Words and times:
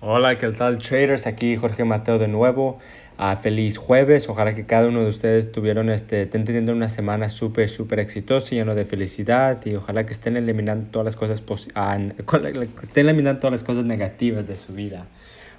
Hola, 0.00 0.36
¿qué 0.36 0.48
tal 0.48 0.76
traders? 0.76 1.26
Aquí 1.26 1.56
Jorge 1.56 1.82
Mateo 1.84 2.18
de 2.18 2.28
nuevo. 2.28 2.78
Uh, 3.18 3.34
feliz 3.40 3.78
jueves. 3.78 4.28
Ojalá 4.28 4.54
que 4.54 4.66
cada 4.66 4.88
uno 4.88 5.00
de 5.00 5.08
ustedes 5.08 5.50
tuvieron 5.50 5.88
este, 5.88 6.20
estén 6.22 6.44
teniendo 6.44 6.72
una 6.72 6.90
semana 6.90 7.30
súper, 7.30 7.70
súper 7.70 8.00
exitosa, 8.00 8.50
lleno 8.50 8.74
de 8.74 8.84
felicidad 8.84 9.64
y 9.64 9.74
ojalá 9.74 10.04
que 10.04 10.12
estén 10.12 10.36
eliminando 10.36 10.90
todas 10.90 11.06
las 11.06 11.16
cosas 11.16 11.42
uh, 11.48 11.56
estén 12.82 13.06
eliminando 13.06 13.40
todas 13.40 13.52
las 13.52 13.64
cosas 13.64 13.86
negativas 13.86 14.46
de 14.46 14.58
su 14.58 14.74
vida. 14.74 15.06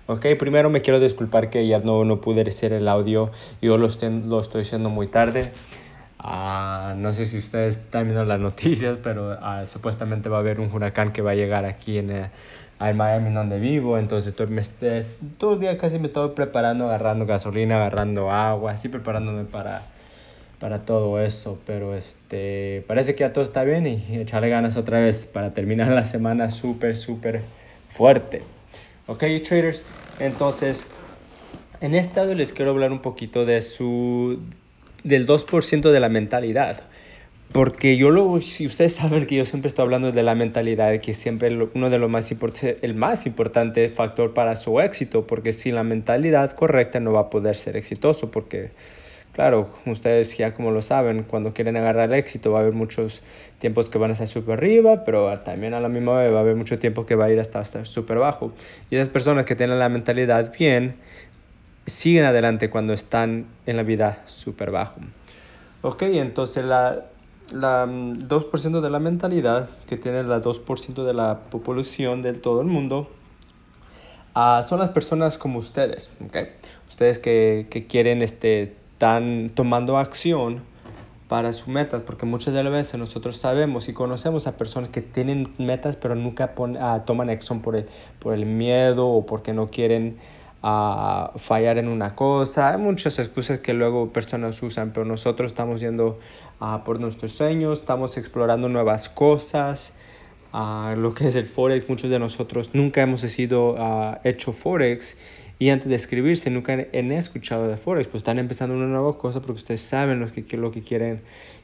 Ok, 0.06 0.28
primero 0.38 0.70
me 0.70 0.82
quiero 0.82 1.00
disculpar 1.00 1.50
que 1.50 1.68
ya 1.68 1.80
no, 1.80 2.06
no 2.06 2.22
pude 2.22 2.42
hacer 2.42 2.74
el 2.74 2.88
audio. 2.88 3.32
Yo 3.60 3.80
lo, 3.80 3.88
estén, 3.88 4.30
lo 4.30 4.40
estoy 4.40 4.62
haciendo 4.62 4.92
muy 4.92 5.08
tarde. 5.08 5.52
Uh, 6.24 6.96
no 6.96 7.12
sé 7.12 7.26
si 7.26 7.40
ustedes 7.40 7.78
están 7.78 8.04
viendo 8.04 8.24
las 8.24 8.40
noticias, 8.40 9.00
pero 9.02 9.36
supuestamente 9.66 10.30
va 10.30 10.38
a 10.38 10.40
haber 10.42 10.60
un 10.60 10.72
huracán 10.72 11.12
que 11.12 11.24
va 11.24 11.32
a 11.32 11.36
llegar 11.36 11.66
aquí 11.66 11.98
en, 11.98 12.30
en 12.80 12.98
Miami, 12.98 13.34
donde 13.34 13.60
vivo. 13.60 13.98
Entonces 13.98 14.34
todo 15.38 15.54
el 15.54 15.60
día 15.60 15.78
casi 15.78 16.00
me 16.00 16.08
estoy 16.08 16.30
preparando, 16.30 16.86
agarrando 16.86 17.26
gasolina, 17.26 17.78
agarrando 17.78 18.32
agua, 18.32 18.72
así 18.72 18.90
preparándome 18.90 19.46
para, 19.46 19.82
para 20.60 20.80
todo 20.80 21.22
eso. 21.22 21.60
Pero 21.66 21.96
este, 21.96 22.84
parece 22.88 23.16
que 23.16 23.22
ya 23.22 23.34
todo 23.34 23.44
está 23.44 23.64
bien 23.64 23.88
y 23.88 24.18
echarle 24.18 24.50
ganas 24.50 24.78
otra 24.78 25.00
vez 25.00 25.26
para 25.26 25.54
terminar 25.54 25.90
la 25.90 26.06
semana 26.06 26.50
súper, 26.50 26.98
súper 26.98 27.42
fuerte. 27.90 28.42
Ok, 29.08 29.24
traders. 29.48 29.84
Entonces, 30.20 30.84
en 31.82 31.96
este 31.96 32.20
audio 32.20 32.36
les 32.36 32.54
quiero 32.54 32.72
hablar 32.72 32.92
un 32.92 33.02
poquito 33.02 33.46
de 33.46 33.62
su 33.62 34.40
del 35.04 35.26
2% 35.26 35.92
de 35.92 36.00
la 36.00 36.10
mentalidad. 36.10 36.82
Porque 37.52 37.98
yo 37.98 38.12
lo, 38.12 38.42
si 38.42 38.66
ustedes 38.66 38.96
saben 38.96 39.26
que 39.26 39.36
yo 39.36 39.46
siempre 39.46 39.70
estoy 39.70 39.84
hablando 39.84 40.12
de 40.12 40.22
la 40.22 40.36
mentalidad, 40.36 40.96
que 41.00 41.14
siempre 41.14 41.50
lo, 41.50 41.72
uno 41.74 41.90
de 41.90 41.98
los 41.98 42.10
más 42.10 42.32
importantes, 42.32 42.78
el 42.84 42.94
más 42.94 43.26
importante 43.26 43.88
factor 43.90 44.34
para 44.34 44.56
su 44.56 44.80
éxito, 44.80 45.26
porque 45.26 45.54
sin 45.54 45.76
la 45.76 45.84
mentalidad 45.84 46.52
correcta 46.52 47.00
no 47.00 47.14
va 47.14 47.22
a 47.22 47.30
poder 47.30 47.56
ser 47.56 47.78
exitoso, 47.78 48.30
porque 48.30 48.72
claro, 49.38 49.70
ustedes 49.86 50.36
ya 50.36 50.56
como 50.56 50.72
lo 50.72 50.82
saben, 50.82 51.22
cuando 51.22 51.54
quieren 51.54 51.78
agarrar 51.78 52.12
el 52.12 52.16
éxito 52.16 52.52
va 52.52 52.58
a 52.58 52.62
haber 52.64 52.74
muchos 52.74 53.22
tiempos 53.60 53.88
que 53.88 54.00
van 54.00 54.10
a 54.10 54.14
estar 54.14 54.28
súper 54.28 54.58
arriba, 54.58 55.06
pero 55.06 55.32
también 55.42 55.76
a 55.76 55.80
la 55.80 55.90
misma 55.90 56.18
vez 56.18 56.34
va 56.34 56.38
a 56.38 56.42
haber 56.42 56.56
mucho 56.56 56.80
tiempo 56.80 57.06
que 57.06 57.14
va 57.14 57.26
a 57.26 57.32
ir 57.32 57.40
hasta 57.40 57.64
súper 57.86 58.18
bajo. 58.18 58.52
Y 58.90 58.96
esas 58.96 59.10
personas 59.10 59.46
que 59.46 59.56
tienen 59.56 59.78
la 59.78 59.90
mentalidad 59.90 60.52
bien, 60.58 60.96
siguen 61.86 62.26
adelante 62.26 62.70
cuando 62.72 62.94
están 62.94 63.46
en 63.68 63.78
la 63.78 63.84
vida 63.84 64.24
súper 64.26 64.72
bajo. 64.72 65.02
Ok, 65.84 66.02
entonces 66.02 66.66
la, 66.66 67.06
la 67.52 67.86
2% 67.86 68.70
mm, 68.70 68.82
de 68.82 68.90
la 68.90 69.00
mentalidad 69.00 69.70
que 69.88 69.98
tiene 69.98 70.24
la 70.24 70.42
2% 70.42 71.04
de 71.04 71.14
la 71.14 71.40
población 71.50 72.22
de 72.22 72.34
todo 72.34 72.62
el 72.62 72.68
mundo 72.68 73.10
uh, 74.36 74.64
son 74.68 74.80
las 74.80 74.90
personas 74.90 75.38
como 75.38 75.60
ustedes, 75.60 76.12
¿ok? 76.26 76.38
Ustedes 76.90 77.20
que, 77.20 77.68
que 77.70 77.88
quieren, 77.88 78.22
este, 78.22 78.76
están 78.94 79.52
tomando 79.54 79.98
acción 79.98 80.64
para 81.28 81.52
sus 81.54 81.68
metas, 81.68 82.02
porque 82.02 82.26
muchas 82.26 82.54
de 82.54 82.64
las 82.64 82.72
veces 82.72 83.00
nosotros 83.00 83.38
sabemos 83.38 83.90
y 83.90 83.94
conocemos 83.94 84.48
a 84.48 84.58
personas 84.58 84.90
que 84.90 85.02
tienen 85.02 85.54
metas 85.58 85.98
pero 85.98 86.16
nunca 86.16 86.56
pon, 86.56 86.78
uh, 86.78 87.02
toman 87.06 87.30
acción 87.30 87.62
por 87.62 87.76
el, 87.76 87.88
por 88.20 88.34
el 88.34 88.46
miedo 88.46 89.08
o 89.08 89.26
porque 89.26 89.54
no 89.54 89.70
quieren 89.70 90.18
a 90.64 91.32
fallar 91.38 91.78
en 91.78 91.88
una 91.88 92.16
cosa. 92.16 92.72
Hay 92.72 92.78
muchas 92.78 93.20
excusas 93.20 93.60
que 93.60 93.74
luego 93.74 94.12
personas 94.12 94.62
usan, 94.62 94.92
pero 94.94 95.06
nosotros 95.06 95.52
estamos 95.52 95.80
yendo 95.80 96.20
uh, 96.60 96.84
por 96.84 97.00
nuestros 97.00 97.34
sueños, 97.34 97.80
estamos 97.80 98.18
explorando 98.18 98.70
nuevas 98.70 99.10
cosas. 99.10 99.94
Uh, 100.54 100.96
lo 100.96 101.14
que 101.14 101.28
es 101.28 101.36
el 101.36 101.46
Forex, 101.46 101.90
muchos 101.90 102.10
de 102.10 102.20
nosotros 102.20 102.72
nunca 102.74 103.02
hemos 103.02 103.22
sido 103.22 103.74
uh, 103.74 104.18
hecho 104.24 104.54
Forex 104.54 105.18
y 105.60 105.70
antes 105.70 105.90
de 105.90 105.96
escribirse 105.96 106.50
nunca 106.50 106.74
han 106.74 107.12
escuchado 107.12 107.68
de 107.68 107.78
Forex, 107.78 108.08
pues 108.08 108.22
están 108.22 108.40
empezando 108.40 108.76
una 108.76 108.86
nueva 108.86 109.18
cosa 109.18 109.42
porque 109.42 109.54
ustedes 109.54 109.82
saben 109.82 110.20
lo 110.20 110.28
que, 110.28 110.58
lo 110.58 110.72
que 110.72 110.82
quieren, 110.82 111.22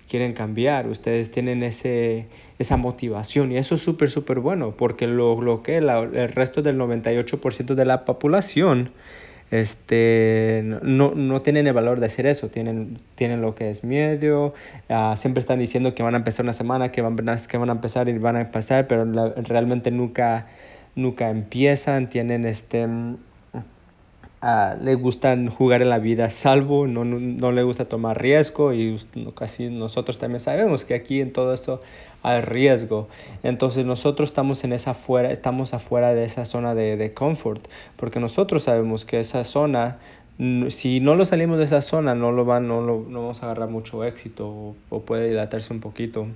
quieren 0.10 0.34
cambiar, 0.34 0.88
ustedes 0.88 1.30
tienen 1.30 1.64
ese, 1.64 2.26
esa 2.58 2.78
motivación 2.78 3.52
y 3.52 3.58
eso 3.58 3.76
es 3.76 3.82
súper, 3.82 4.10
súper 4.10 4.40
bueno 4.40 4.76
porque 4.76 5.08
lo, 5.08 5.42
lo 5.42 5.62
que 5.62 5.78
el 5.78 6.30
resto 6.30 6.62
del 6.62 6.78
98% 6.80 7.76
de 7.76 7.86
la 7.86 8.06
población 8.06 8.92
este, 9.52 10.64
no, 10.82 11.12
no 11.14 11.42
tienen 11.44 11.68
el 11.68 11.74
valor 11.74 12.00
de 12.00 12.08
hacer 12.08 12.26
eso, 12.26 12.50
tienen, 12.50 12.98
tienen 13.14 13.42
lo 13.42 13.54
que 13.54 13.70
es 13.70 13.84
miedo, 13.84 14.56
uh, 14.90 15.16
siempre 15.16 15.42
están 15.42 15.60
diciendo 15.60 15.94
que 15.94 16.02
van 16.02 16.16
a 16.16 16.18
empezar 16.18 16.44
una 16.44 16.54
semana, 16.54 16.92
que 16.92 17.04
van, 17.04 17.16
que 17.16 17.58
van 17.58 17.70
a 17.70 17.74
empezar 17.74 18.10
y 18.10 18.18
van 18.18 18.38
a 18.38 18.42
empezar, 18.42 18.88
pero 18.88 19.06
realmente 19.06 19.92
nunca, 19.92 20.48
nunca 20.96 21.30
empiezan, 21.30 22.10
tienen 22.10 22.46
este 22.46 22.88
Uh, 24.44 24.76
le 24.84 24.96
gustan 24.96 25.48
jugar 25.48 25.82
en 25.82 25.90
la 25.90 26.00
vida 26.00 26.30
salvo, 26.30 26.86
no, 26.86 27.06
no, 27.06 27.18
no, 27.18 27.54
le 27.54 27.64
gusta 27.64 27.86
tomar 27.86 28.22
riesgo 28.22 28.74
y 28.74 29.00
casi 29.36 29.70
nosotros 29.70 30.18
también 30.18 30.42
sabemos 30.42 30.84
que 30.84 30.96
aquí 30.96 31.22
en 31.22 31.32
todo 31.32 31.54
esto 31.54 31.82
hay 32.24 32.42
riesgo. 32.42 33.08
Entonces 33.42 33.86
nosotros 33.86 34.32
estamos 34.32 34.66
en 34.66 34.74
esa 34.74 34.96
fuera, 34.96 35.32
estamos 35.32 35.74
afuera 35.74 36.14
de 36.14 36.26
esa 36.26 36.44
zona 36.44 36.76
de, 36.76 36.98
de 36.98 37.14
confort, 37.14 37.66
porque 37.96 38.20
nosotros 38.20 38.64
sabemos 38.64 39.06
que 39.06 39.22
esa 39.22 39.46
zona 39.46 40.00
si 40.68 41.00
no 41.00 41.16
lo 41.16 41.24
salimos 41.24 41.58
de 41.58 41.64
esa 41.64 41.82
zona 41.82 42.14
no 42.14 42.34
lo 42.34 42.44
van 42.44 42.68
no, 42.68 42.82
lo, 42.82 43.06
no 43.08 43.22
vamos 43.22 43.42
a 43.44 43.46
agarrar 43.46 43.70
mucho 43.70 44.04
éxito 44.04 44.50
o, 44.50 44.76
o 44.90 45.02
puede 45.04 45.30
dilatarse 45.30 45.72
un 45.72 45.80
poquito 45.80 46.28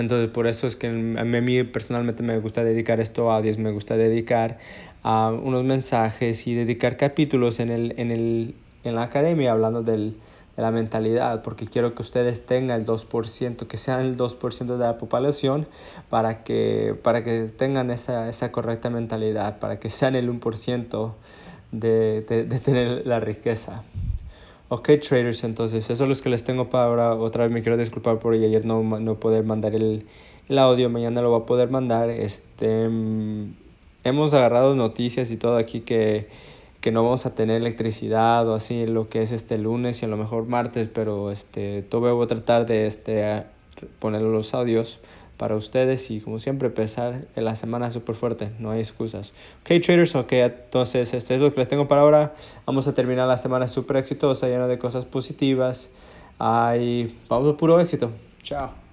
entonces, 0.00 0.28
por 0.28 0.46
eso 0.46 0.66
es 0.66 0.76
que 0.76 0.88
a 0.88 0.92
mí 1.24 1.64
personalmente 1.64 2.22
me 2.22 2.38
gusta 2.38 2.62
dedicar 2.62 3.00
esto 3.00 3.30
a 3.30 3.36
audios, 3.36 3.56
me 3.56 3.70
gusta 3.70 3.96
dedicar 3.96 4.58
a 5.02 5.30
unos 5.30 5.64
mensajes 5.64 6.46
y 6.46 6.54
dedicar 6.54 6.98
capítulos 6.98 7.60
en, 7.60 7.70
el, 7.70 7.94
en, 7.96 8.10
el, 8.10 8.54
en 8.84 8.94
la 8.94 9.04
academia 9.04 9.52
hablando 9.52 9.82
del, 9.82 10.18
de 10.54 10.62
la 10.62 10.70
mentalidad, 10.70 11.42
porque 11.42 11.66
quiero 11.66 11.94
que 11.94 12.02
ustedes 12.02 12.44
tengan 12.44 12.80
el 12.80 12.86
2%, 12.86 13.66
que 13.66 13.76
sean 13.78 14.00
el 14.02 14.18
2% 14.18 14.66
de 14.66 14.78
la 14.78 14.98
población 14.98 15.66
para 16.10 16.44
que, 16.44 16.94
para 17.02 17.24
que 17.24 17.44
tengan 17.56 17.90
esa, 17.90 18.28
esa 18.28 18.52
correcta 18.52 18.90
mentalidad, 18.90 19.60
para 19.60 19.80
que 19.80 19.88
sean 19.88 20.14
el 20.14 20.28
1% 20.28 21.14
de, 21.72 22.20
de, 22.20 22.44
de 22.44 22.58
tener 22.60 23.06
la 23.06 23.18
riqueza. 23.20 23.82
Ok, 24.68 24.90
traders, 25.00 25.44
entonces 25.44 25.88
eso 25.90 26.04
es 26.04 26.18
lo 26.18 26.22
que 26.24 26.28
les 26.28 26.42
tengo 26.42 26.68
para 26.70 26.86
ahora. 26.86 27.14
Otra 27.14 27.44
vez 27.44 27.52
me 27.52 27.62
quiero 27.62 27.76
disculpar 27.76 28.18
por 28.18 28.34
ayer 28.34 28.64
no, 28.64 28.82
no 28.82 29.14
poder 29.20 29.44
mandar 29.44 29.76
el, 29.76 30.06
el 30.48 30.58
audio. 30.58 30.90
Mañana 30.90 31.22
lo 31.22 31.30
voy 31.30 31.42
a 31.42 31.46
poder 31.46 31.70
mandar. 31.70 32.10
Este, 32.10 32.88
mm, 32.88 33.54
hemos 34.02 34.34
agarrado 34.34 34.74
noticias 34.74 35.30
y 35.30 35.36
todo 35.36 35.56
aquí 35.56 35.82
que, 35.82 36.28
que 36.80 36.90
no 36.90 37.04
vamos 37.04 37.26
a 37.26 37.34
tener 37.36 37.58
electricidad 37.60 38.48
o 38.48 38.54
así 38.56 38.86
lo 38.86 39.08
que 39.08 39.22
es 39.22 39.30
este 39.30 39.56
lunes 39.56 40.02
y 40.02 40.06
a 40.06 40.08
lo 40.08 40.16
mejor 40.16 40.46
martes, 40.48 40.88
pero 40.92 41.30
este, 41.30 41.82
todo 41.82 42.12
voy 42.16 42.24
a 42.24 42.28
tratar 42.28 42.66
de 42.66 42.88
este, 42.88 43.44
poner 44.00 44.22
los 44.22 44.52
audios 44.52 44.98
para 45.36 45.56
ustedes 45.56 46.10
y 46.10 46.20
como 46.20 46.38
siempre 46.38 46.68
empezar 46.68 47.26
la 47.34 47.56
semana 47.56 47.90
súper 47.90 48.16
fuerte, 48.16 48.50
no 48.58 48.70
hay 48.70 48.80
excusas. 48.80 49.32
Ok 49.60 49.80
traders, 49.84 50.14
ok, 50.14 50.32
entonces 50.32 51.12
este 51.14 51.34
es 51.34 51.40
lo 51.40 51.52
que 51.52 51.60
les 51.60 51.68
tengo 51.68 51.88
para 51.88 52.02
ahora. 52.02 52.34
Vamos 52.64 52.88
a 52.88 52.94
terminar 52.94 53.28
la 53.28 53.36
semana 53.36 53.68
súper 53.68 53.98
exitosa, 53.98 54.48
llena 54.48 54.66
de 54.66 54.78
cosas 54.78 55.04
positivas. 55.04 55.90
Ay, 56.38 57.18
vamos 57.28 57.54
a 57.54 57.56
puro 57.56 57.80
éxito. 57.80 58.10
Chao. 58.42 58.85